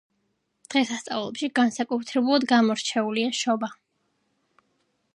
[0.77, 3.71] დღესასწაულებში განსაკუთრებულად გამორჩეულია შობა